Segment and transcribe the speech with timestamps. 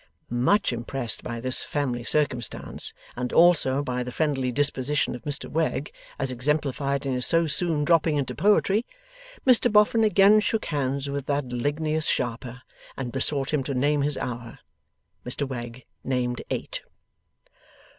[0.31, 5.93] Much impressed by this family circumstance, and also by the friendly disposition of Mr Wegg,
[6.17, 8.83] as exemplified in his so soon dropping into poetry,
[9.45, 12.63] Mr Boffin again shook hands with that ligneous sharper,
[12.97, 14.57] and besought him to name his hour.
[15.23, 16.81] Mr Wegg named eight.